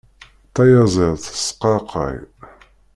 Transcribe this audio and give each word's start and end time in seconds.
Tayaziḍt 0.53 1.25
tesqaqay. 1.33 2.17